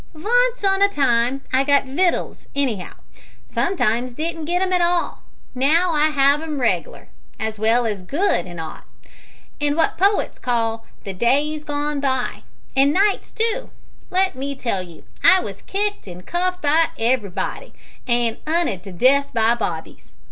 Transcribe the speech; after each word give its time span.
Vunce 0.15 0.63
on 0.67 0.81
a 0.81 0.89
time 0.89 1.41
I 1.53 1.63
got 1.63 1.85
wittles 1.85 2.47
any'ow 2.55 2.95
sometimes 3.45 4.15
didn't 4.15 4.45
get 4.45 4.59
'em 4.63 4.73
at 4.73 4.81
all; 4.81 5.25
now 5.53 5.91
I 5.93 6.07
'ave 6.07 6.43
'em 6.43 6.57
riglar, 6.59 7.09
as 7.39 7.59
well 7.59 7.85
as 7.85 8.01
good, 8.01 8.47
an' 8.47 8.57
'ot. 8.59 8.83
In 9.59 9.75
wot 9.75 9.99
poets 9.99 10.39
call 10.39 10.87
`the 11.05 11.15
days 11.15 11.63
gone 11.63 11.99
by' 11.99 12.41
an' 12.75 12.91
nights 12.91 13.31
too, 13.31 13.69
let 14.09 14.35
me 14.35 14.55
tell 14.55 14.81
you 14.81 15.03
I 15.23 15.39
wos 15.39 15.61
kicked 15.61 16.07
an' 16.07 16.21
cuffed 16.21 16.63
by 16.63 16.87
everybody, 16.97 17.71
an' 18.07 18.39
'unted 18.47 18.81
to 18.85 18.91
death 18.91 19.27
by 19.35 19.53
bobbies. 19.53 20.13